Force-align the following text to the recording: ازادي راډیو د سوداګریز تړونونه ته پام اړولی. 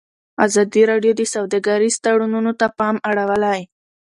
ازادي 0.45 0.81
راډیو 0.91 1.13
د 1.17 1.21
سوداګریز 1.33 1.95
تړونونه 2.03 2.51
ته 2.59 2.67
پام 2.79 2.95
اړولی. 3.09 3.59